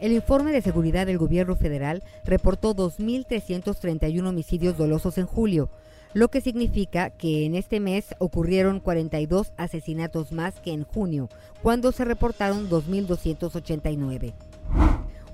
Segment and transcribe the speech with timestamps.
[0.00, 5.68] El informe de seguridad del gobierno federal reportó 2.331 homicidios dolosos en julio,
[6.14, 11.28] lo que significa que en este mes ocurrieron 42 asesinatos más que en junio,
[11.62, 14.32] cuando se reportaron 2.289.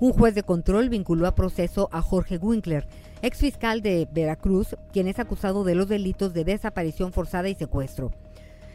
[0.01, 2.85] Un juez de control vinculó a proceso a Jorge Winkler,
[3.21, 8.11] ex fiscal de Veracruz, quien es acusado de los delitos de desaparición forzada y secuestro.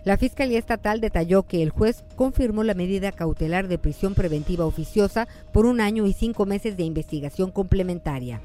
[0.05, 5.29] La Fiscalía Estatal detalló que el juez confirmó la medida cautelar de prisión preventiva oficiosa
[5.53, 8.41] por un año y cinco meses de investigación complementaria.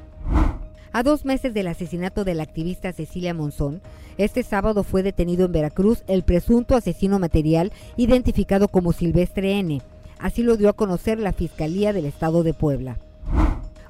[0.91, 3.81] A dos meses del asesinato de la activista Cecilia Monzón,
[4.19, 9.81] este sábado fue detenido en Veracruz el presunto asesino material identificado como Silvestre N.
[10.19, 12.99] Así lo dio a conocer la Fiscalía del Estado de Puebla.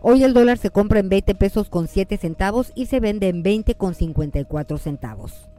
[0.01, 3.43] Hoy el dólar se compra en 20 pesos con 7 centavos y se vende en
[3.43, 5.49] 20 con 54 centavos.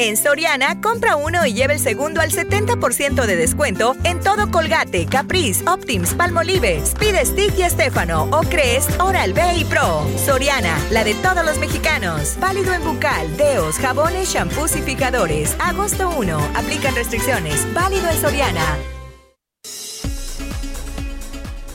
[0.00, 5.06] En Soriana, compra uno y lleva el segundo al 70% de descuento en todo Colgate,
[5.06, 10.06] Caprice, Optims, Palmolive, Speed Stick y Estefano, o Crest, Oral B y Pro.
[10.16, 12.36] Soriana, la de todos los mexicanos.
[12.38, 15.56] Válido en bucal, deos, jabones, shampoos y fijadores.
[15.58, 16.38] Agosto 1.
[16.54, 17.66] Aplican restricciones.
[17.74, 18.76] Válido en Soriana.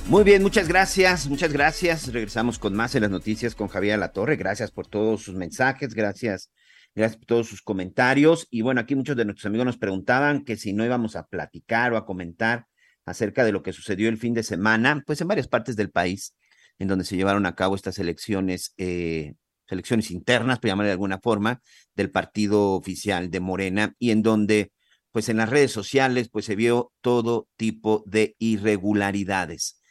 [0.07, 2.13] Muy bien, muchas gracias, muchas gracias.
[2.13, 4.37] Regresamos con más en las noticias con Javier La Torre.
[4.37, 6.49] Gracias por todos sus mensajes, gracias
[6.95, 8.47] Gracias por todos sus comentarios.
[8.51, 11.93] Y bueno, aquí muchos de nuestros amigos nos preguntaban que si no íbamos a platicar
[11.93, 12.67] o a comentar
[13.05, 16.35] acerca de lo que sucedió el fin de semana, pues en varias partes del país,
[16.79, 19.33] en donde se llevaron a cabo estas elecciones, eh,
[19.67, 21.61] elecciones internas, por llamar de alguna forma,
[21.95, 24.71] del partido oficial de Morena, y en donde,
[25.11, 29.82] pues en las redes sociales, pues se vio todo tipo de irregularidades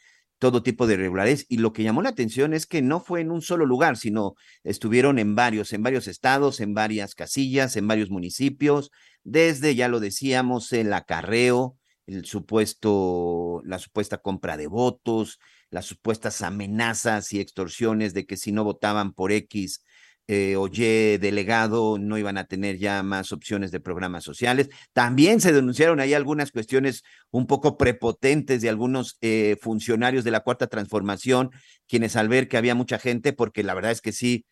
[0.43, 1.45] todo tipo de irregularidades.
[1.47, 4.35] Y lo que llamó la atención es que no fue en un solo lugar, sino
[4.65, 8.91] estuvieron en varios, en varios estados, en varias casillas, en varios municipios,
[9.23, 11.77] desde, ya lo decíamos, el acarreo,
[12.07, 15.39] el supuesto, la supuesta compra de votos,
[15.69, 19.81] las supuestas amenazas y extorsiones de que si no votaban por X
[20.27, 24.69] eh, oye, delegado, no iban a tener ya más opciones de programas sociales.
[24.93, 30.39] También se denunciaron ahí algunas cuestiones un poco prepotentes de algunos eh, funcionarios de la
[30.39, 31.51] Cuarta Transformación,
[31.87, 34.45] quienes al ver que había mucha gente, porque la verdad es que sí,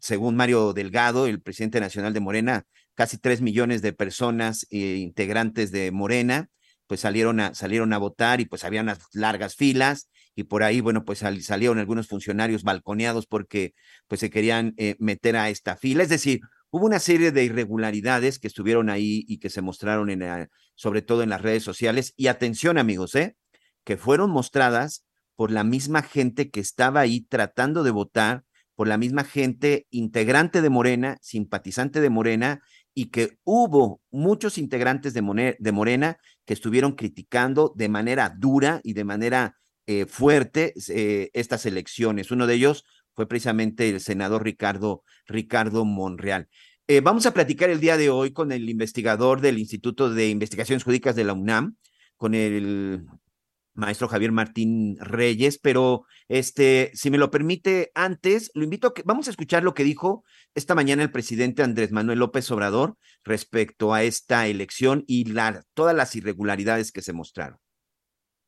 [0.00, 5.72] según Mario Delgado, el presidente nacional de Morena, casi tres millones de personas eh, integrantes
[5.72, 6.48] de Morena,
[6.86, 10.80] pues salieron a, salieron a votar y pues había unas largas filas y por ahí,
[10.80, 13.74] bueno, pues salieron algunos funcionarios balconeados porque
[14.08, 16.02] pues se querían eh, meter a esta fila.
[16.02, 16.40] Es decir,
[16.70, 21.22] hubo una serie de irregularidades que estuvieron ahí y que se mostraron en, sobre todo
[21.22, 22.12] en las redes sociales.
[22.16, 23.36] Y atención, amigos, ¿eh?
[23.84, 25.04] que fueron mostradas
[25.36, 28.44] por la misma gente que estaba ahí tratando de votar,
[28.74, 32.60] por la misma gente integrante de Morena, simpatizante de Morena,
[32.92, 39.04] y que hubo muchos integrantes de Morena que estuvieron criticando de manera dura y de
[39.04, 39.56] manera
[39.86, 42.30] eh, fuerte eh, estas elecciones.
[42.30, 42.84] Uno de ellos
[43.14, 46.48] fue precisamente el senador Ricardo, Ricardo Monreal.
[46.86, 50.84] Eh, vamos a platicar el día de hoy con el investigador del Instituto de Investigaciones
[50.84, 51.76] Jurídicas de la UNAM,
[52.16, 53.06] con el
[53.74, 59.02] maestro Javier Martín Reyes, pero este, si me lo permite, antes lo invito a que
[59.04, 60.24] vamos a escuchar lo que dijo
[60.54, 65.94] esta mañana el presidente Andrés Manuel López Obrador respecto a esta elección y la, todas
[65.94, 67.58] las irregularidades que se mostraron.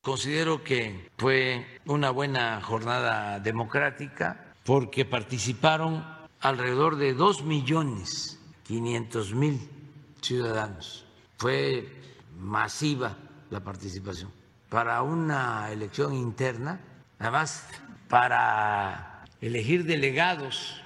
[0.06, 6.06] Considero que fue una buena jornada democrática porque participaron
[6.38, 9.58] alrededor de dos millones quinientos mil
[10.20, 11.04] ciudadanos.
[11.38, 11.92] Fue
[12.38, 13.16] masiva
[13.50, 14.30] la participación.
[14.68, 16.80] Para una elección interna,
[17.18, 17.66] además
[18.08, 20.82] para elegir delegados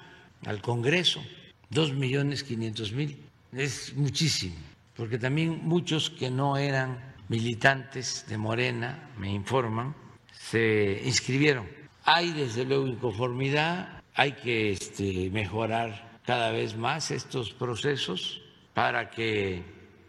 [0.46, 1.20] al Congreso,
[1.68, 4.56] dos millones quinientos mil, es muchísimo,
[4.96, 9.94] porque también muchos que no eran militantes de Morena, me informan,
[10.32, 11.64] se inscribieron.
[12.04, 18.42] Hay desde luego inconformidad, hay que este, mejorar cada vez más estos procesos
[18.74, 19.62] para que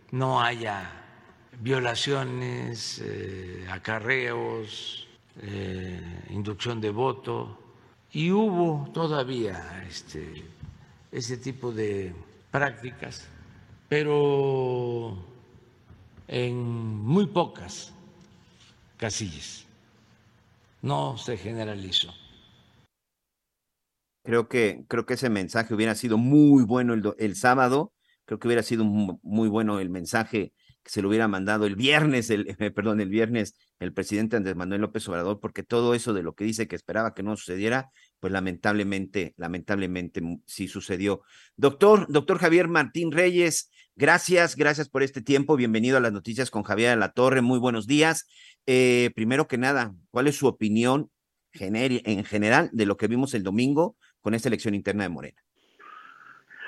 [0.09, 0.91] no haya
[1.59, 5.07] violaciones, eh, acarreos,
[5.43, 6.01] eh,
[6.31, 7.55] inducción de voto.
[8.13, 10.43] Y hubo todavía este,
[11.11, 12.15] ese tipo de
[12.49, 13.27] prácticas,
[13.87, 15.30] pero
[16.27, 17.93] en muy pocas
[18.97, 19.65] casillas.
[20.81, 22.13] No se generalizó.
[24.23, 27.93] Creo que, creo que ese mensaje hubiera sido muy bueno el, el sábado.
[28.25, 30.53] Creo que hubiera sido muy bueno el mensaje
[30.83, 32.45] que se lo hubiera mandado el viernes, el,
[32.75, 36.43] perdón, el viernes el presidente Andrés Manuel López Obrador, porque todo eso de lo que
[36.43, 37.89] dice que esperaba que no sucediera,
[38.19, 41.21] pues lamentablemente, lamentablemente sí sucedió.
[41.55, 45.55] Doctor, doctor Javier Martín Reyes, gracias, gracias por este tiempo.
[45.55, 47.41] Bienvenido a las noticias con Javier de la Torre.
[47.41, 48.27] Muy buenos días.
[48.65, 51.09] Eh, primero que nada, ¿cuál es su opinión
[51.53, 55.41] en general de lo que vimos el domingo con esta elección interna de Morena?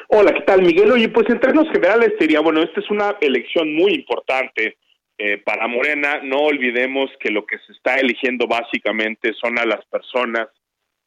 [0.10, 0.92] Hola, ¿qué tal, Miguel?
[0.92, 4.78] Oye, pues en términos generales sería, bueno, esta es una elección muy importante
[5.18, 6.20] eh, para Morena.
[6.24, 10.50] No olvidemos que lo que se está eligiendo básicamente son a las personas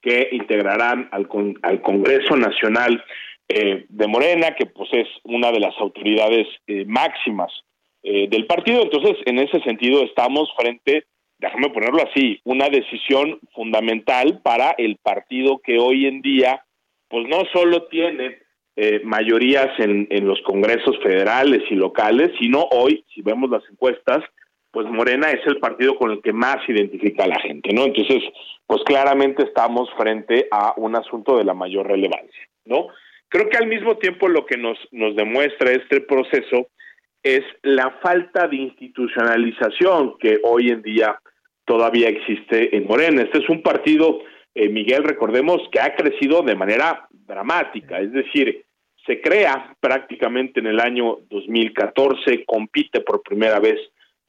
[0.01, 1.29] que integrarán al,
[1.63, 3.05] al Congreso Nacional
[3.49, 7.53] eh, de Morena, que pues es una de las autoridades eh, máximas
[8.03, 8.83] del partido.
[8.83, 11.07] Entonces, en ese sentido, estamos frente,
[11.39, 16.65] déjame ponerlo así, una decisión fundamental para el partido que hoy en día,
[17.09, 18.39] pues no solo tiene
[18.77, 24.23] eh, mayorías en, en los congresos federales y locales, sino hoy, si vemos las encuestas,
[24.71, 27.87] pues Morena es el partido con el que más identifica a la gente, ¿no?
[27.87, 28.23] Entonces,
[28.67, 32.89] pues claramente estamos frente a un asunto de la mayor relevancia, ¿no?
[33.29, 36.69] Creo que al mismo tiempo lo que nos, nos demuestra este proceso
[37.23, 41.19] es la falta de institucionalización que hoy en día
[41.65, 43.23] todavía existe en Morena.
[43.23, 44.21] Este es un partido,
[44.55, 48.65] eh, Miguel, recordemos que ha crecido de manera dramática, es decir,
[49.05, 53.79] se crea prácticamente en el año 2014, compite por primera vez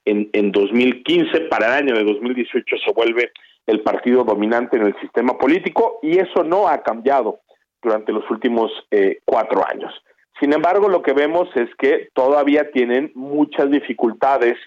[0.05, 3.31] en, en 2015, para el año de 2018 se vuelve
[3.67, 7.41] el partido dominante en el sistema político y eso no ha cambiado
[7.87, 9.93] durante los últimos eh, cuatro años.
[10.39, 14.57] Sin embargo, lo que vemos es que todavía tienen muchas dificultades,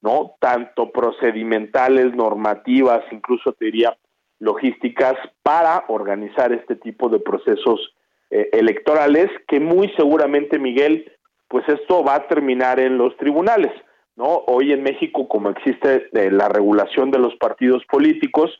[0.00, 0.32] ¿no?
[0.40, 3.96] Tanto procedimentales, normativas, incluso te diría
[4.38, 7.94] logísticas, para organizar este tipo de procesos
[8.30, 11.12] eh, electorales que muy seguramente, Miguel,
[11.48, 13.72] pues esto va a terminar en los tribunales,
[14.16, 14.44] ¿no?
[14.46, 18.50] Hoy en México, como existe eh, la regulación de los partidos políticos,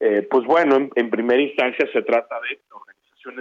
[0.00, 2.56] eh, pues bueno, en, primera instancia se trata de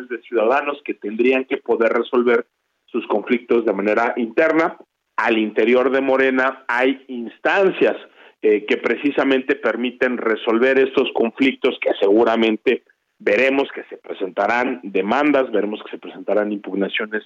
[0.09, 2.45] de ciudadanos que tendrían que poder resolver
[2.85, 4.77] sus conflictos de manera interna.
[5.15, 7.95] Al interior de Morena hay instancias
[8.39, 12.83] que precisamente permiten resolver estos conflictos que seguramente
[13.19, 17.23] veremos que se presentarán demandas, veremos que se presentarán impugnaciones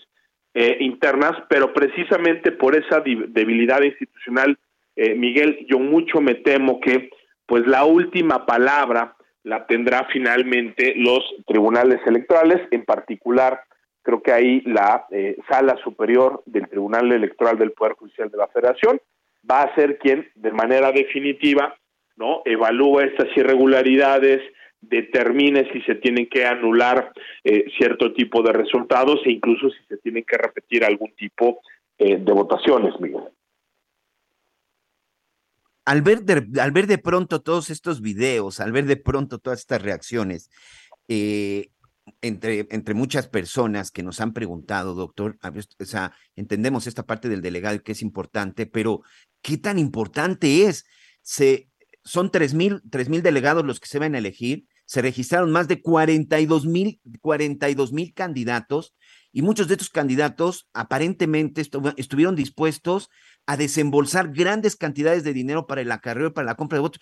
[0.53, 4.57] eh, internas, pero precisamente por esa debilidad institucional,
[4.95, 7.09] eh, Miguel, yo mucho me temo que
[7.45, 13.61] pues la última palabra la tendrá finalmente los tribunales electorales, en particular
[14.03, 18.47] creo que ahí la eh, sala superior del Tribunal Electoral del Poder Judicial de la
[18.47, 18.99] Federación
[19.49, 21.75] va a ser quien de manera definitiva
[22.15, 24.41] no evalúa estas irregularidades,
[24.81, 27.11] determine si se tienen que anular
[27.43, 31.61] eh, cierto tipo de resultados e incluso si se tienen que repetir algún tipo
[31.97, 33.23] eh, de votaciones, Miguel.
[35.85, 39.59] Al ver, de, al ver de pronto todos estos videos, al ver de pronto todas
[39.59, 40.49] estas reacciones,
[41.07, 41.71] eh,
[42.21, 45.37] entre, entre muchas personas que nos han preguntado, doctor,
[45.79, 49.01] o sea, entendemos esta parte del delegado que es importante, pero
[49.41, 50.85] ¿qué tan importante es?
[51.21, 51.69] Se,
[52.03, 55.67] son tres mil, tres mil delegados los que se van a elegir, se registraron más
[55.67, 58.93] de 42 mil, 42 mil candidatos
[59.31, 63.09] y muchos de estos candidatos aparentemente estuvieron dispuestos
[63.51, 67.01] a desembolsar grandes cantidades de dinero para el acarreo y para la compra de votos.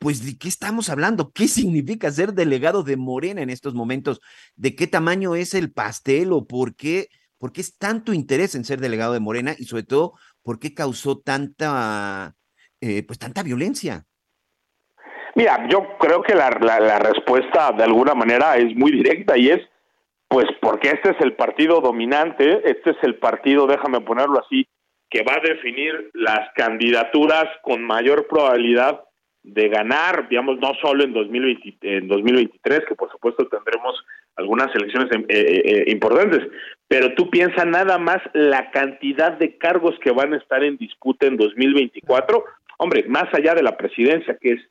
[0.00, 1.30] Pues de qué estamos hablando?
[1.32, 4.20] ¿Qué significa ser delegado de Morena en estos momentos?
[4.56, 7.06] ¿De qué tamaño es el pastel o por qué,
[7.38, 10.74] por qué es tanto interés en ser delegado de Morena y sobre todo por qué
[10.74, 12.34] causó tanta,
[12.80, 14.04] eh, pues tanta violencia?
[15.36, 19.60] Mira, yo creo que la, la, respuesta de alguna manera es muy directa y es,
[20.26, 24.66] pues porque este es el partido dominante, este es el partido, déjame ponerlo así,
[25.14, 29.00] que va a definir las candidaturas con mayor probabilidad
[29.44, 33.94] de ganar, digamos, no solo en, 2020, en 2023, que por supuesto tendremos
[34.34, 36.40] algunas elecciones eh, eh, eh, importantes,
[36.88, 41.28] pero tú piensas nada más la cantidad de cargos que van a estar en disputa
[41.28, 42.44] en 2024,
[42.78, 44.62] hombre, más allá de la presidencia, que es,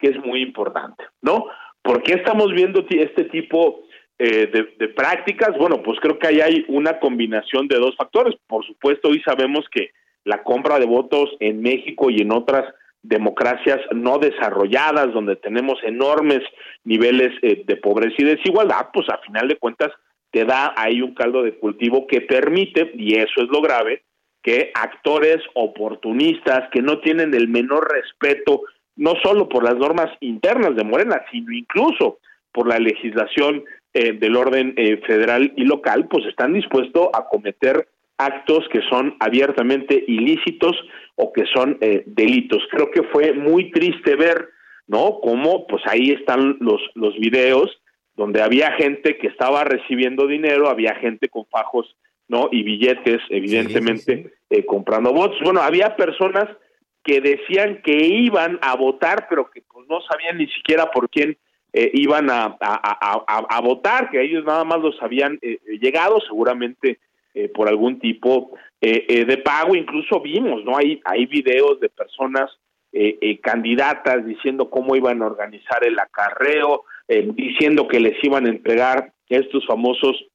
[0.00, 1.46] que es muy importante, ¿no?
[1.80, 3.84] ¿Por qué estamos viendo este tipo
[4.24, 5.56] eh, de, de, prácticas?
[5.58, 8.36] Bueno, pues creo que ahí hay una combinación de dos factores.
[8.46, 9.90] Por supuesto, hoy sabemos que
[10.24, 16.40] la compra de votos en México y en otras democracias no desarrolladas, donde tenemos enormes
[16.84, 19.90] niveles eh, de pobreza y desigualdad, pues a final de cuentas
[20.30, 24.04] te da ahí un caldo de cultivo que permite, y eso es lo grave,
[24.42, 28.62] que actores oportunistas que no tienen el menor respeto,
[28.96, 32.18] no solo por las normas internas de Morena, sino incluso
[32.52, 37.88] por la legislación eh, del orden eh, federal y local, pues están dispuestos a cometer
[38.18, 40.76] actos que son abiertamente ilícitos
[41.16, 42.62] o que son eh, delitos.
[42.70, 44.48] Creo que fue muy triste ver,
[44.86, 45.18] ¿no?
[45.20, 47.80] Cómo, pues ahí están los, los videos
[48.14, 51.96] donde había gente que estaba recibiendo dinero, había gente con fajos,
[52.28, 52.48] ¿no?
[52.52, 55.38] Y billetes, evidentemente, Eh, comprando votos.
[55.42, 56.44] Bueno, había personas
[57.02, 61.38] que decían que iban a votar, pero que pues, no sabían ni siquiera por quién
[61.72, 66.98] eh, iban a, a, a, votar, que ellos nada más los habían eh, llegado, seguramente
[67.34, 69.74] eh, por algún tipo eh, eh, de pago.
[69.74, 70.76] Incluso vimos, ¿no?
[70.76, 72.50] Hay, hay videos de personas
[73.40, 79.64] candidatas diciendo cómo iban a organizar el acarreo, diciendo que les iban a entregar estos
[79.66, 80.26] famosos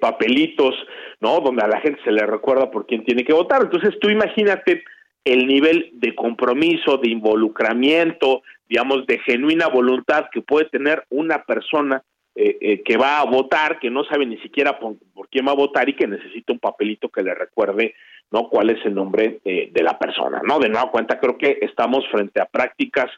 [0.00, 0.74] papelitos,
[1.20, 1.38] ¿no?
[1.38, 3.62] Donde a la gente se le recuerda por quién tiene que votar.
[3.62, 4.82] Entonces tú imagínate
[5.24, 12.02] el nivel de compromiso, de involucramiento, digamos, de genuina voluntad que puede tener una persona
[12.34, 14.96] eh, eh, que va a votar, que no sabe ni siquiera por,
[15.30, 17.94] quién va a votar y que necesita un papelito que le recuerde
[18.30, 20.42] no cuál es el nombre de la persona.
[20.42, 23.08] No, de nueva cuenta creo que estamos frente a prácticas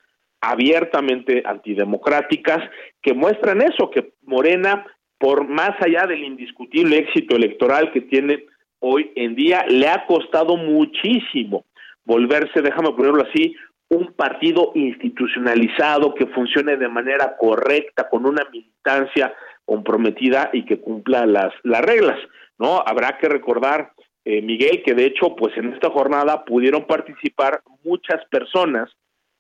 [0.41, 2.59] abiertamente antidemocráticas
[3.03, 4.87] que muestran eso, que Morena,
[5.19, 8.45] por más allá del indiscutible éxito electoral que tiene
[8.79, 11.65] hoy en día, le ha costado muchísimo
[12.05, 13.55] volverse, déjame ponerlo así,
[13.91, 21.27] un partido institucionalizado que funcione de manera correcta, con una militancia comprometida y que cumpla
[21.27, 22.19] las, las reglas,
[22.59, 22.83] ¿no?
[22.87, 23.93] Habrá que recordar,
[24.25, 28.91] eh, Miguel, que de hecho, pues en esta jornada pudieron participar muchas personas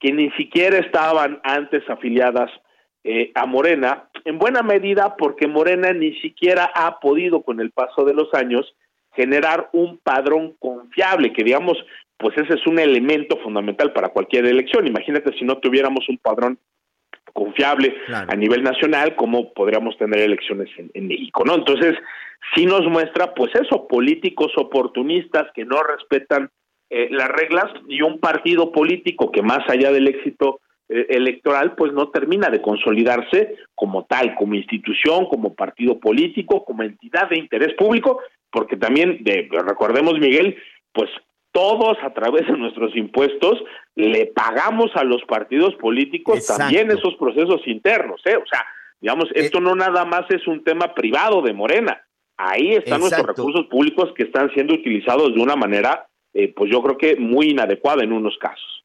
[0.00, 2.50] que ni siquiera estaban antes afiliadas
[3.04, 8.04] eh, a Morena, en buena medida porque Morena ni siquiera ha podido con el paso
[8.04, 8.74] de los años
[9.14, 11.76] generar un padrón confiable, que digamos
[12.18, 14.86] pues ese es un elemento fundamental para cualquier elección.
[14.86, 16.58] Imagínate si no tuviéramos un padrón
[17.32, 21.54] confiable a nivel nacional, cómo podríamos tener elecciones en, México, ¿no?
[21.54, 21.94] Entonces,
[22.54, 26.50] sí nos muestra, pues eso, políticos oportunistas que no respetan
[26.90, 31.92] eh, las reglas y un partido político que más allá del éxito eh, electoral, pues
[31.92, 37.74] no termina de consolidarse como tal, como institución, como partido político, como entidad de interés
[37.74, 38.20] público,
[38.50, 40.56] porque también, de, recordemos, Miguel,
[40.92, 41.10] pues
[41.52, 43.62] todos a través de nuestros impuestos
[43.94, 48.36] le pagamos a los partidos políticos también esos procesos internos, ¿eh?
[48.36, 48.64] O sea,
[49.00, 52.00] digamos, eh, esto no nada más es un tema privado de Morena.
[52.36, 56.80] Ahí están nuestros recursos públicos que están siendo utilizados de una manera, eh, pues yo
[56.82, 58.84] creo que muy inadecuada en unos casos.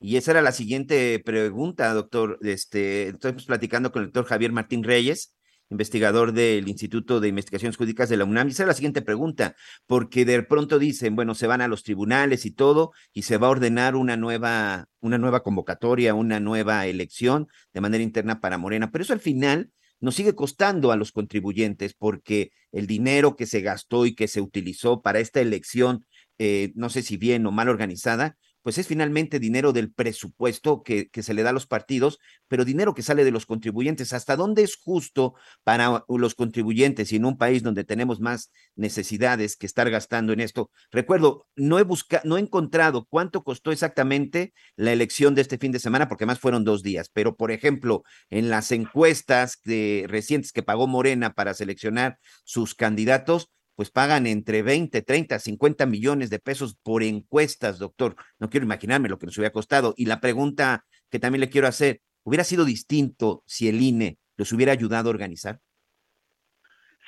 [0.00, 2.38] Y esa era la siguiente pregunta, doctor.
[2.42, 5.34] Este, estoy platicando con el doctor Javier Martín Reyes,
[5.74, 8.48] investigador del Instituto de Investigaciones Jurídicas de la UNAM.
[8.48, 9.54] Y esa es la siguiente pregunta,
[9.86, 13.48] porque de pronto dicen, bueno, se van a los tribunales y todo, y se va
[13.48, 18.90] a ordenar una nueva, una nueva convocatoria, una nueva elección de manera interna para Morena.
[18.90, 23.60] Pero eso al final nos sigue costando a los contribuyentes, porque el dinero que se
[23.60, 26.06] gastó y que se utilizó para esta elección,
[26.38, 31.10] eh, no sé si bien o mal organizada, pues es finalmente dinero del presupuesto que,
[31.14, 32.18] se le da a los partidos,
[32.48, 34.14] pero dinero que sale de los contribuyentes.
[34.14, 39.56] ¿Hasta dónde es justo para los contribuyentes y en un país donde tenemos más necesidades
[39.56, 40.70] que estar gastando en esto?
[40.90, 45.70] Recuerdo, no he buscado, no he encontrado cuánto costó exactamente la elección de este fin
[45.70, 50.52] de semana, porque más fueron dos días, pero por ejemplo, en las encuestas de, recientes
[50.52, 56.38] que pagó Morena para seleccionar sus candidatos, pues pagan entre 20, 30, 50 millones de
[56.38, 58.16] pesos por encuestas, doctor.
[58.38, 59.94] No quiero imaginarme lo que nos hubiera costado.
[59.96, 64.52] Y la pregunta que también le quiero hacer, ¿hubiera sido distinto si el INE los
[64.52, 65.58] hubiera ayudado a organizar?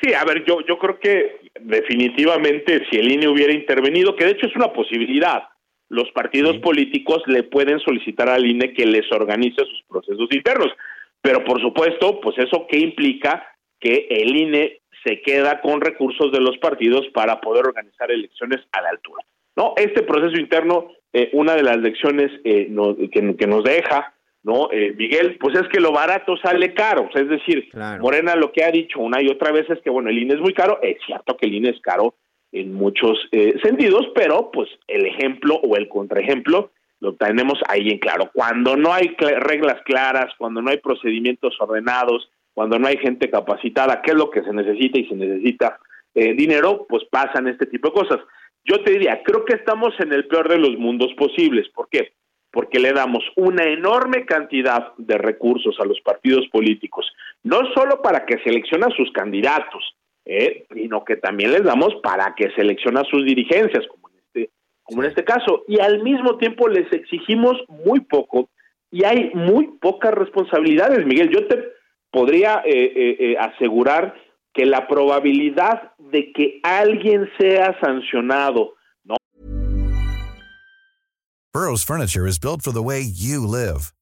[0.03, 4.33] Sí, a ver, yo, yo creo que definitivamente si el INE hubiera intervenido, que de
[4.33, 5.45] hecho es una posibilidad,
[5.89, 10.69] los partidos políticos le pueden solicitar al INE que les organice sus procesos internos.
[11.23, 13.47] Pero por supuesto, pues eso qué implica
[13.81, 18.83] que el INE se queda con recursos de los partidos para poder organizar elecciones a
[18.83, 19.23] la altura.
[19.55, 22.69] No, este proceso interno, eh, una de las lecciones eh,
[23.13, 27.69] que, nos deja, no, eh, Miguel, pues es que lo barato sale caro, es decir,
[28.01, 30.41] Morena lo que ha dicho una y otra vez es que bueno, el INE es
[30.41, 32.15] muy caro, es cierto que el INE es caro
[32.53, 33.19] en muchos
[33.63, 36.71] sentidos, pero pues el ejemplo o el contraejemplo
[37.01, 38.31] lo tenemos ahí en claro.
[38.33, 44.01] Cuando no hay reglas claras, cuando no hay procedimientos ordenados, cuando no hay gente capacitada,
[44.01, 45.79] ¿qué es lo que se necesita y se necesita
[46.15, 46.87] eh, dinero?
[46.89, 48.19] Pues pasan este tipo de cosas.
[48.65, 51.69] Yo te diría, creo que estamos en el peor de los mundos posibles.
[51.69, 52.15] ¿Por qué?
[52.51, 58.25] Porque le damos una enorme cantidad de recursos a los partidos políticos, no solo para
[58.25, 59.95] que seleccionen sus candidatos,
[60.25, 64.51] eh, sino que también les damos para que seleccionen sus dirigencias, como en este,
[64.83, 68.49] como en este caso, y al mismo tiempo les exigimos muy poco
[68.91, 71.29] y hay muy pocas responsabilidades, Miguel.
[71.29, 71.76] Yo te
[72.17, 74.15] podría eh, eh, eh, asegurar
[74.55, 78.71] que la probabilidad de que alguien sea sancionado,
[79.05, 79.17] ¿no?
[81.53, 83.93] Burroughs Furniture is built for the way you live.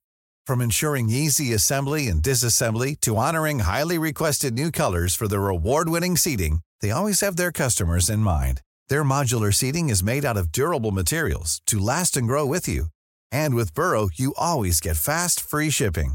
[0.47, 6.17] From ensuring easy assembly and disassembly to honoring highly requested new colors for their award-winning
[6.17, 8.61] seating, they always have their customers in mind.
[8.89, 12.87] Their modular seating is made out of durable materials to last and grow with you.
[13.33, 16.15] And with Burrow, you always get fast, free shipping.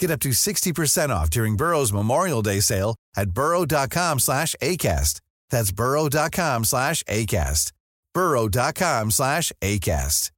[0.00, 5.20] Get up to 60% off during Burrow's Memorial Day sale at burrow.com slash ACAST.
[5.50, 7.72] That's burrow.com slash ACAST.
[8.14, 10.30] burrow.com slash ACAST.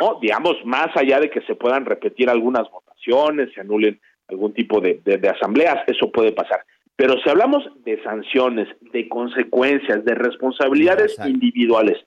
[0.00, 4.80] No, digamos, más allá de que se puedan repetir algunas votaciones, se anulen algún tipo
[4.80, 6.64] de, de, de asambleas, eso puede pasar.
[6.96, 11.98] Pero si hablamos de sanciones, de consecuencias, de responsabilidades individuales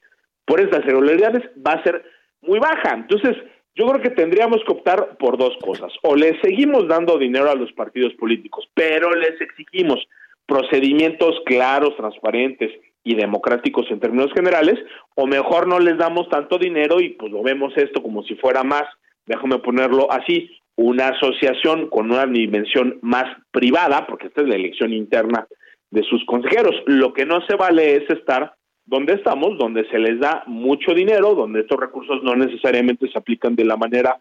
[0.46, 2.04] por estas irregularidades, va a ser
[2.42, 2.94] muy baja.
[2.96, 3.38] Entonces,
[3.76, 5.92] yo creo que tendríamos que optar por dos cosas.
[6.04, 10.00] O le seguimos dando dinero a los partidos políticos, pero les exigimos
[10.46, 12.72] procedimientos claros, transparentes
[13.04, 14.80] y democráticos en términos generales,
[15.16, 18.64] o mejor no les damos tanto dinero y pues lo vemos esto como si fuera
[18.64, 18.84] más,
[19.26, 24.94] déjame ponerlo así, una asociación con una dimensión más privada, porque esta es la elección
[24.94, 25.48] interna
[25.92, 26.76] de sus consejeros.
[26.86, 28.54] Lo que no se vale es estar
[28.86, 33.56] donde estamos, donde se les da mucho dinero, donde estos recursos no necesariamente se aplican
[33.56, 34.20] de la manera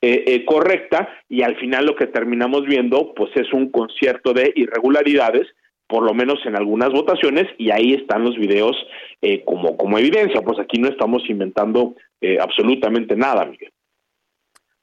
[0.00, 4.52] eh, eh, correcta y al final lo que terminamos viendo pues es un concierto de
[4.54, 5.46] irregularidades
[5.86, 8.76] por lo menos en algunas votaciones y ahí están los videos
[9.22, 10.42] eh, como como evidencia.
[10.42, 11.94] Pues aquí no estamos inventando
[12.40, 13.70] absolutamente nada Miguel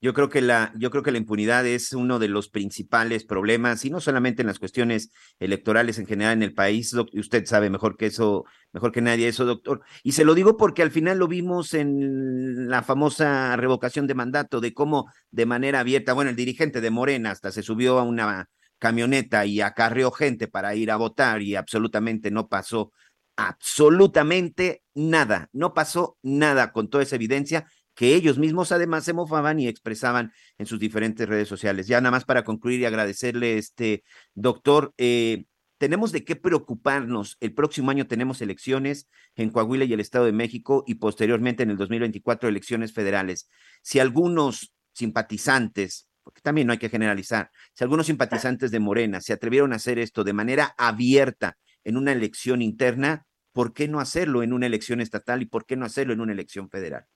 [0.04, 3.86] yo creo que la, yo creo que la impunidad es uno de los principales problemas,
[3.86, 6.94] y no solamente en las cuestiones electorales en general en el país.
[6.94, 9.80] Usted sabe mejor que eso, mejor que nadie eso, doctor.
[10.04, 14.60] Y se lo digo porque al final lo vimos en la famosa revocación de mandato,
[14.60, 18.50] de cómo de manera abierta, bueno, el dirigente de Morena hasta se subió a una
[18.80, 22.92] camioneta y acarreó gente para ir a votar y absolutamente no pasó
[23.38, 29.60] absolutamente nada, no pasó nada con toda esa evidencia que ellos mismos además se mofaban
[29.60, 31.88] y expresaban en sus diferentes redes sociales.
[31.88, 34.04] Ya nada más para concluir y agradecerle, este
[34.34, 35.46] doctor, eh,
[35.78, 37.38] tenemos de qué preocuparnos.
[37.40, 41.72] El próximo año tenemos elecciones en Coahuila y el Estado de México y posteriormente en
[41.72, 43.50] el 2024 elecciones federales.
[43.82, 49.34] Si algunos simpatizantes, porque también no hay que generalizar, si algunos simpatizantes de Morena se
[49.34, 54.42] atrevieron a hacer esto de manera abierta en una elección interna, ¿por qué no hacerlo
[54.42, 57.08] en una elección estatal y por qué no hacerlo en una elección federal?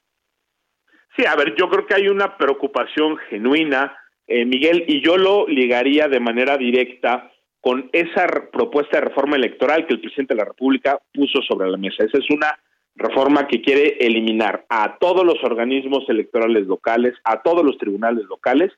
[1.18, 5.48] Sí, a ver, yo creo que hay una preocupación genuina, eh, Miguel, y yo lo
[5.48, 10.46] ligaría de manera directa con esa propuesta de reforma electoral que el presidente de la
[10.46, 12.04] República puso sobre la mesa.
[12.04, 12.60] Esa es una
[12.96, 18.72] reforma que quiere eliminar a todos los organismos electorales locales, a todos los tribunales locales,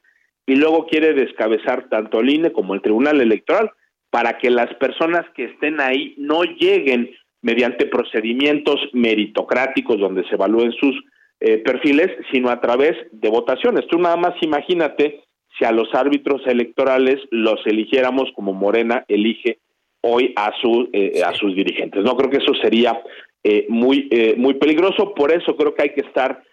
[0.46, 3.72] y luego quiere descabezar tanto el INE como el Tribunal Electoral
[4.10, 10.72] para que las personas que estén ahí no lleguen mediante procedimientos meritocráticos donde se evalúen
[10.72, 10.96] sus
[11.42, 13.88] eh, perfiles, sino a través de votaciones.
[13.88, 15.24] Tú nada más imagínate
[15.58, 19.60] si a los árbitros electorales los eligiéramos como Morena elige
[20.02, 22.04] hoy a, su, eh, a sus dirigentes.
[22.04, 23.02] No creo que eso sería
[23.44, 26.44] eh, muy, muy peligroso, por eso creo que hay que estar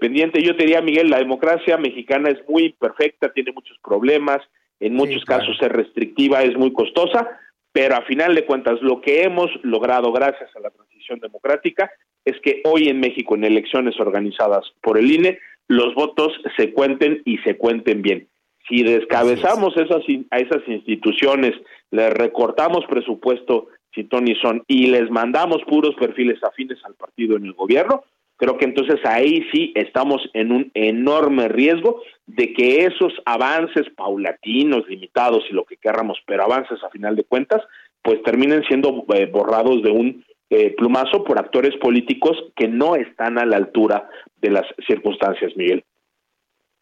[0.00, 0.42] pendiente.
[0.42, 4.40] Yo te diría, Miguel, la democracia mexicana es muy imperfecta, tiene muchos problemas,
[4.78, 7.28] en muchos casos es restrictiva, es muy costosa,
[7.72, 11.90] pero a final de cuentas lo que hemos logrado gracias a la transición democrática
[12.24, 15.38] es que hoy en México, en elecciones organizadas por el INE,
[15.68, 18.28] los votos se cuenten y se cuenten bien.
[18.68, 21.52] Si descabezamos esas, a esas instituciones,
[21.90, 27.46] les recortamos presupuesto si Tony son y les mandamos puros perfiles afines al partido en
[27.46, 28.04] el gobierno,
[28.36, 34.88] creo que entonces ahí sí estamos en un enorme riesgo de que esos avances paulatinos,
[34.88, 37.62] limitados y lo que querramos, pero avances a final de cuentas,
[38.02, 43.38] pues terminen siendo eh, borrados de un eh, plumazo por actores políticos que no están
[43.38, 45.82] a la altura de las circunstancias, Miguel.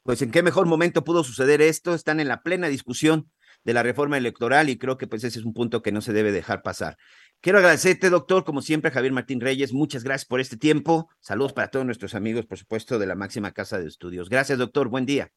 [0.03, 3.31] Pues en qué mejor momento pudo suceder esto, están en la plena discusión
[3.63, 6.13] de la reforma electoral y creo que pues ese es un punto que no se
[6.13, 6.97] debe dejar pasar.
[7.41, 9.73] Quiero agradecerte, doctor, como siempre, Javier Martín Reyes.
[9.73, 11.09] Muchas gracias por este tiempo.
[11.21, 14.29] Saludos para todos nuestros amigos, por supuesto, de la máxima casa de estudios.
[14.29, 14.89] Gracias, doctor.
[14.89, 15.31] Buen día.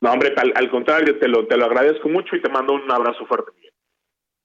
[0.00, 3.26] No, hombre, al, contrario, te lo, te lo agradezco mucho y te mando un abrazo
[3.26, 3.50] fuerte.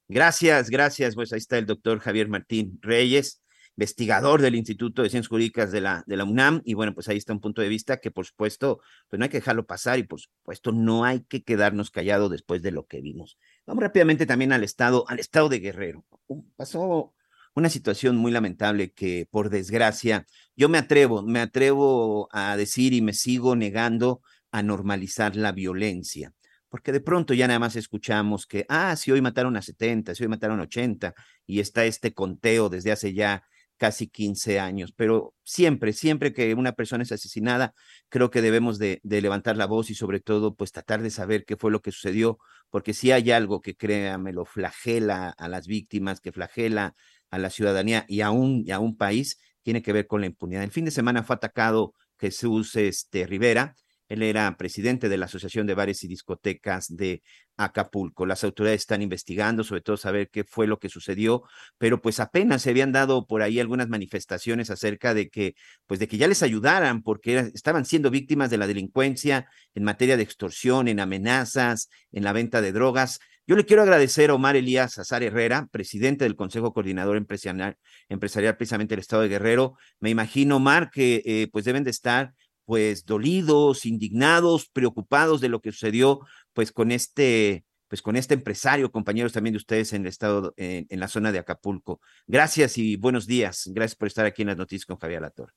[0.07, 1.15] Gracias, gracias.
[1.15, 3.41] Pues ahí está el doctor Javier Martín Reyes,
[3.75, 6.61] investigador del Instituto de Ciencias Jurídicas de la, de la UNAM.
[6.63, 9.29] Y bueno, pues ahí está un punto de vista que, por supuesto, pues no hay
[9.29, 13.01] que dejarlo pasar y, por supuesto, no hay que quedarnos callados después de lo que
[13.01, 13.39] vimos.
[13.65, 16.05] Vamos rápidamente también al estado, al estado de Guerrero.
[16.27, 17.15] Uh, pasó
[17.55, 23.01] una situación muy lamentable que, por desgracia, yo me atrevo, me atrevo a decir y
[23.01, 26.34] me sigo negando a normalizar la violencia
[26.75, 30.23] porque de pronto ya nada más escuchamos que, ah, si hoy mataron a 70, si
[30.23, 31.13] hoy mataron a 80,
[31.45, 33.45] y está este conteo desde hace ya
[33.77, 37.73] casi 15 años, pero siempre, siempre que una persona es asesinada,
[38.09, 41.55] creo que debemos de, levantar la voz y sobre todo, pues tratar de saber qué
[41.55, 46.19] fue lo que sucedió, porque si hay algo que créame, lo flagela a las víctimas,
[46.19, 46.93] que flagela
[47.29, 50.27] a la ciudadanía y a un, y a un país, tiene que ver con la
[50.27, 50.63] impunidad.
[50.63, 53.75] El fin de semana fue atacado Jesús este, Rivera,
[54.07, 57.23] él era presidente de la Asociación de Bares y Discotecas de
[57.57, 58.25] Acapulco.
[58.25, 61.43] Las autoridades están investigando, sobre todo saber qué fue lo que sucedió,
[61.77, 65.55] pero pues apenas se habían dado por ahí algunas manifestaciones acerca de que,
[65.87, 70.17] pues de que ya les ayudaran, porque estaban siendo víctimas de la delincuencia en materia
[70.17, 73.19] de extorsión, en amenazas, en la venta de drogas.
[73.47, 77.77] Yo le quiero agradecer a Omar Elías Azar Herrera, presidente del Consejo Coordinador Empresarial,
[78.09, 79.75] empresarial precisamente del Estado de Guerrero.
[79.99, 82.33] Me imagino, Omar, que eh, pues deben de estar
[82.65, 86.21] pues dolidos, indignados, preocupados de lo que sucedió
[86.53, 90.99] pues con este pues con este empresario, compañeros también de ustedes en el estado, en,
[90.99, 92.01] la zona de Acapulco.
[92.25, 93.71] Gracias y buenos días.
[93.73, 95.53] Gracias por estar aquí en las noticias con Javier Lator.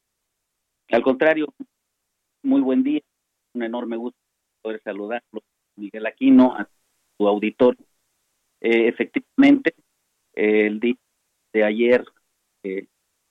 [0.90, 1.55] Al contrario,
[2.42, 3.01] muy buen día.
[3.55, 4.18] Un enorme gusto
[4.62, 5.42] poder saludarlo,
[5.77, 6.68] Miguel Aquino, a
[7.16, 7.77] tu auditor.
[8.61, 9.75] Eh, efectivamente,
[10.35, 10.97] el día
[11.53, 12.05] de ayer
[12.62, 12.87] eh,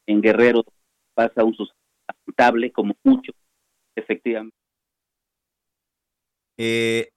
[0.08, 0.66] en Guerrero
[1.14, 3.32] pasa un suceso lamentable, como mucho
[4.00, 4.56] efectivamente.
[6.58, 7.10] Eh,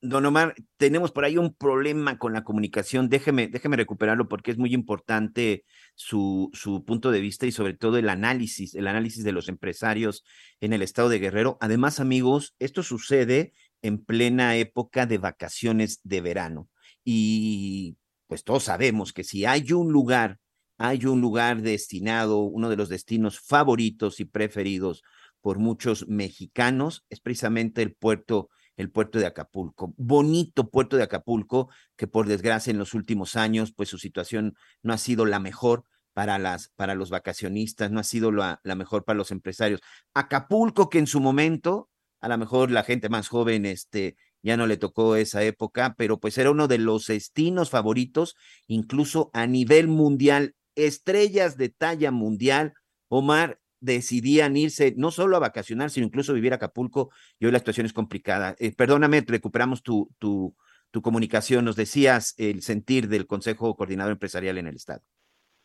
[0.00, 3.08] don Omar, tenemos por ahí un problema con la comunicación.
[3.08, 7.98] Déjeme, déjeme recuperarlo porque es muy importante su, su punto de vista y sobre todo
[7.98, 10.24] el análisis, el análisis de los empresarios
[10.60, 11.58] en el estado de Guerrero.
[11.60, 16.68] Además, amigos, esto sucede en plena época de vacaciones de verano.
[17.04, 17.96] Y
[18.26, 20.38] pues todos sabemos que si hay un lugar,
[20.78, 25.02] hay un lugar destinado, uno de los destinos favoritos y preferidos
[25.42, 29.92] por muchos mexicanos es precisamente el puerto, el puerto de Acapulco.
[29.98, 34.94] Bonito puerto de Acapulco, que por desgracia en los últimos años, pues su situación no
[34.94, 39.04] ha sido la mejor para, las, para los vacacionistas, no ha sido la, la mejor
[39.04, 39.80] para los empresarios.
[40.14, 44.66] Acapulco, que en su momento, a lo mejor la gente más joven, este, ya no
[44.66, 49.88] le tocó esa época, pero pues era uno de los destinos favoritos, incluso a nivel
[49.88, 52.74] mundial, estrellas de talla mundial.
[53.08, 57.58] Omar, decidían irse no solo a vacacionar, sino incluso vivir a Acapulco y hoy la
[57.58, 58.56] situación es complicada.
[58.58, 60.54] Eh, perdóname, recuperamos tu, tu,
[60.90, 61.64] tu comunicación.
[61.64, 65.02] Nos decías el sentir del Consejo Coordinador Empresarial en el Estado.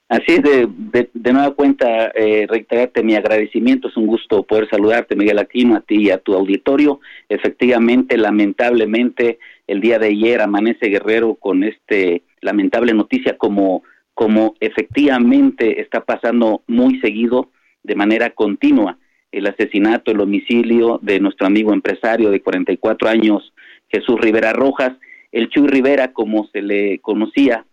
[0.09, 3.89] Así es, de, de, nueva cuenta, eh, reiterarte mi agradecimiento.
[3.89, 7.01] Es un gusto poder saludarte, Miguel Aquino, a ti y a tu auditorio.
[7.27, 15.81] Efectivamente, lamentablemente, el día de ayer amanece Guerrero con este lamentable noticia, como, como efectivamente
[15.81, 17.51] está pasando muy seguido
[17.87, 18.97] de manera continua
[19.31, 23.53] el asesinato, el homicidio de nuestro amigo empresario de 44 años,
[23.89, 24.91] Jesús Rivera Rojas,
[25.31, 27.65] el Chuy Rivera, como se le conocía,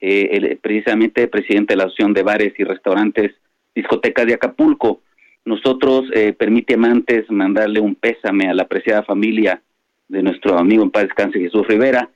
[0.00, 3.32] eh, precisamente presidente de la Asociación de Bares y Restaurantes
[3.74, 5.02] Discotecas de Acapulco.
[5.44, 9.62] Nosotros, eh, permíteme antes mandarle un pésame a la apreciada familia
[10.08, 12.10] de nuestro amigo en paz descanse Jesús Rivera.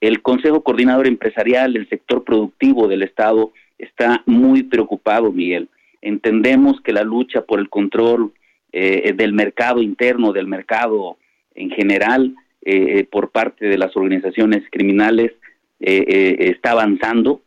[0.00, 5.68] El Consejo Coordinador Empresarial del sector productivo del Estado está muy preocupado, Miguel
[6.02, 8.32] Entendemos que la lucha por el control
[8.72, 11.18] eh, del mercado interno, del mercado
[11.54, 15.32] en general, eh, por parte de las organizaciones criminales,
[15.80, 17.42] eh, está avanzando,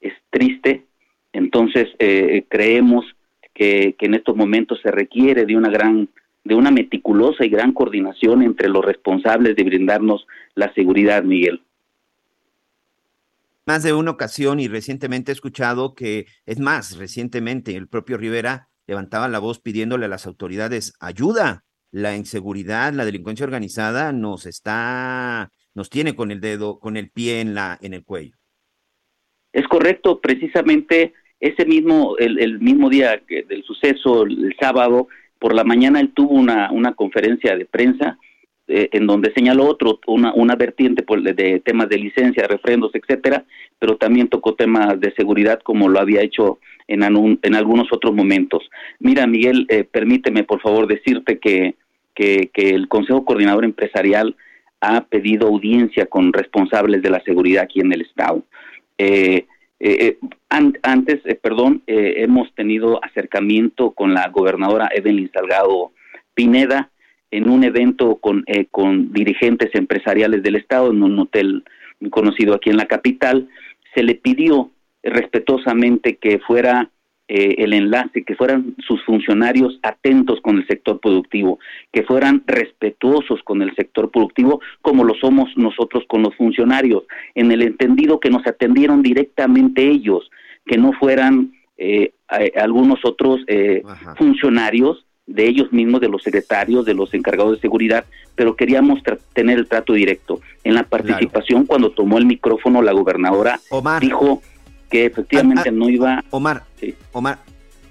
[0.00, 0.84] es triste.
[1.32, 1.88] Entonces,
[2.48, 3.04] creemos
[3.54, 6.08] que, que en estos momentos se requiere de una gran
[6.42, 11.60] de una meticulosa y gran coordinación entre los responsables de brindarnos la seguridad, Miguel
[13.70, 18.68] más de una ocasión y recientemente he escuchado que, es más, recientemente el propio Rivera
[18.88, 21.62] levantaba la voz pidiéndole a las autoridades ayuda.
[21.92, 27.40] La inseguridad, la delincuencia organizada nos está, nos tiene con el dedo, con el pie
[27.40, 28.36] en la, en el cuello.
[29.52, 35.06] Es correcto, precisamente ese mismo, el, mismo día del suceso, el sábado,
[35.38, 38.18] por la mañana él tuvo una, una conferencia de prensa
[38.72, 41.04] eh, en donde señaló otro, una, una vertiente
[41.34, 43.44] de temas de licencia, refrendos, etcétera,
[43.80, 47.02] pero también tocó temas de seguridad como lo había hecho en,
[47.42, 48.62] en algunos otros momentos.
[49.00, 51.74] Mira, Miguel, eh, permíteme por favor decirte que,
[52.14, 54.36] que, el Consejo Coordinador Empresarial
[54.80, 58.44] ha pedido audiencia con responsables de la seguridad aquí en el Estado.
[58.98, 59.46] Eh,
[60.48, 65.90] antes, perdón, hemos tenido acercamiento con la gobernadora Evelyn Salgado
[66.34, 66.90] Pineda,
[67.30, 71.64] en un evento con, eh, con dirigentes empresariales del Estado, en un hotel
[72.10, 73.48] conocido aquí en la capital,
[73.94, 74.70] se le pidió
[75.02, 76.90] respetuosamente que fuera
[77.28, 81.60] eh, el enlace, que fueran sus funcionarios atentos con el sector productivo,
[81.92, 87.04] que fueran respetuosos con el sector productivo como lo somos nosotros con los funcionarios,
[87.36, 90.28] en el entendido que nos atendieron directamente ellos,
[90.66, 92.12] que no fueran eh,
[92.56, 93.40] algunos otros
[94.16, 99.00] funcionarios de ellos mismos, de los secretarios, de los encargados de seguridad, pero queríamos
[99.32, 100.40] tener el trato directo.
[100.64, 103.60] En la participación, cuando tomó el micrófono, la gobernadora
[104.00, 104.42] dijo
[104.90, 106.24] que efectivamente no iba...
[106.30, 106.64] Omar,
[107.12, 107.38] Omar,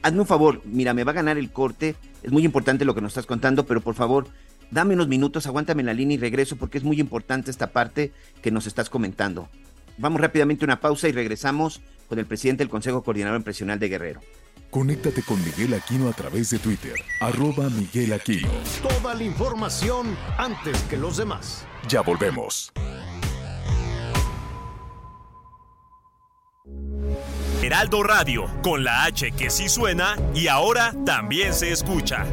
[0.01, 3.01] hazme un favor, mira, me va a ganar el corte, es muy importante lo que
[3.01, 4.27] nos estás contando, pero por favor,
[4.69, 8.11] dame unos minutos, aguántame en la línea y regreso porque es muy importante esta parte
[8.41, 9.47] que nos estás comentando.
[9.97, 13.87] Vamos rápidamente a una pausa y regresamos con el presidente del Consejo Coordinador Empresarial de
[13.87, 14.19] Guerrero.
[14.69, 18.49] Conéctate con Miguel Aquino a través de Twitter, arroba Miguel Aquino.
[18.83, 21.65] Toda la información antes que los demás.
[21.87, 22.71] Ya volvemos.
[27.63, 32.25] Heraldo Radio, con la H que sí suena y ahora también se escucha.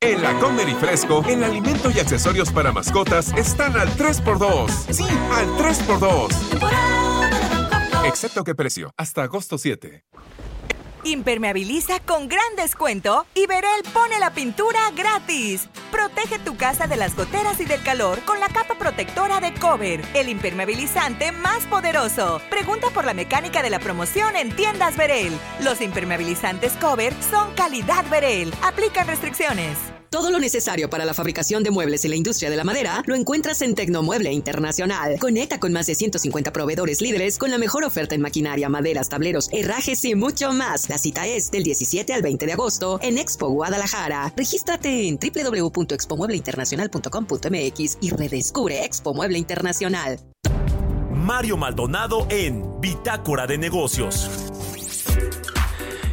[0.00, 4.68] En la Comer y Fresco, el alimento y accesorios para mascotas están al 3x2.
[4.92, 7.07] Sí, al 3x2
[8.08, 10.04] excepto que precio, hasta agosto 7.
[11.04, 15.68] Impermeabiliza con gran descuento y Verel pone la pintura gratis.
[15.92, 20.02] Protege tu casa de las goteras y del calor con la capa protectora de Cover,
[20.14, 22.40] el impermeabilizante más poderoso.
[22.50, 25.32] Pregunta por la mecánica de la promoción en tiendas Verel.
[25.62, 28.52] Los impermeabilizantes Cover son calidad Verel.
[28.62, 29.97] Aplican restricciones.
[30.10, 33.14] Todo lo necesario para la fabricación de muebles y la industria de la madera lo
[33.14, 35.18] encuentras en Tecnomueble Internacional.
[35.18, 39.50] Conecta con más de 150 proveedores líderes con la mejor oferta en maquinaria, maderas, tableros,
[39.52, 40.88] herrajes y mucho más.
[40.88, 44.32] La cita es del 17 al 20 de agosto en Expo Guadalajara.
[44.34, 50.18] Regístrate en www.expomuebleinternacional.com.mx y redescubre Expo Mueble Internacional.
[51.12, 54.47] Mario Maldonado en Bitácora de Negocios.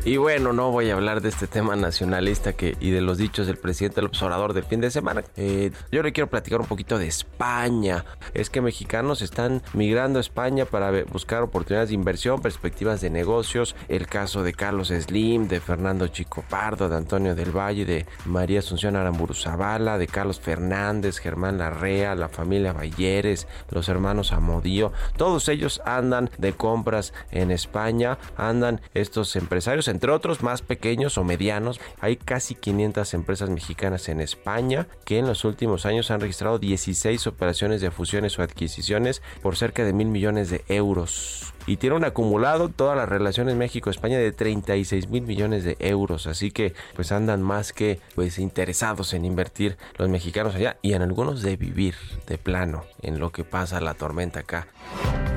[0.05, 3.47] Y bueno, no voy a hablar de este tema nacionalista que, y de los dichos
[3.47, 5.23] del presidente del observador del fin de semana.
[5.35, 8.05] Eh, yo le quiero platicar un poquito de España.
[8.35, 13.75] Es que mexicanos están migrando a España para buscar oportunidades de inversión, perspectivas de negocios.
[13.87, 18.59] El caso de Carlos Slim, de Fernando Chico Pardo, de Antonio del Valle, de María
[18.59, 24.93] Asunción Aramburu Zavala, de Carlos Fernández, Germán Larrea, la familia Balleres, los hermanos Amodío.
[25.17, 28.19] Todos ellos andan de compras en España.
[28.37, 31.79] Andan estos empresarios entre otros más pequeños o medianos.
[32.01, 37.27] Hay casi 500 empresas mexicanas en España que en los últimos años han registrado 16
[37.27, 42.03] operaciones de fusiones o adquisiciones por cerca de mil millones de euros y tiene un
[42.03, 46.27] acumulado todas las relaciones México-España de 36 mil millones de euros.
[46.27, 51.01] Así que pues andan más que pues interesados en invertir los mexicanos allá y en
[51.01, 51.95] algunos de vivir
[52.27, 54.67] de plano en lo que pasa la tormenta acá.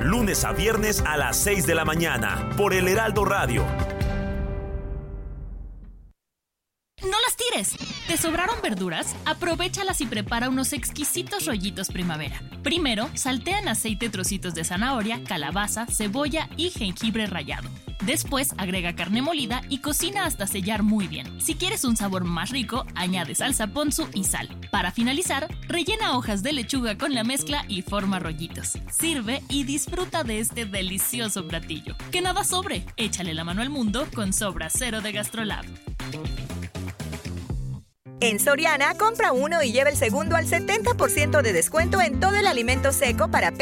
[0.01, 3.65] Lunes a viernes a las 6 de la mañana por el Heraldo Radio.
[7.01, 7.75] ¡No las tires!
[8.07, 9.15] ¿Te sobraron verduras?
[9.25, 12.41] Aprovechalas y prepara unos exquisitos rollitos primavera.
[12.61, 17.69] Primero, saltea en aceite trocitos de zanahoria, calabaza, cebolla y jengibre rallado.
[18.01, 21.39] Después, agrega carne molida y cocina hasta sellar muy bien.
[21.39, 24.49] Si quieres un sabor más rico, añade salsa ponzu y sal.
[24.71, 28.77] Para finalizar, rellena hojas de lechuga con la mezcla y forma rollitos.
[28.89, 31.95] Sirve y disfruta de este delicioso platillo.
[32.11, 35.65] Que nada sobre, échale la mano al mundo con Sobra Cero de Gastrolab.
[38.21, 42.47] En Soriana, compra uno y lleva el segundo al 70% de descuento en todo el
[42.47, 43.53] alimento seco para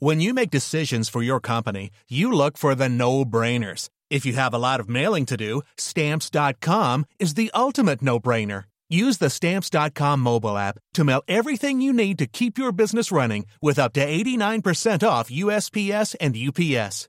[0.00, 3.88] When you make decisions for your company, you look for the no-brainers.
[4.10, 8.64] If you have a lot of mailing to do, stamps.com is the ultimate no-brainer.
[8.88, 13.44] Use the stamps.com mobile app to mail everything you need to keep your business running
[13.60, 17.08] with up to 89% off USPS and UPS.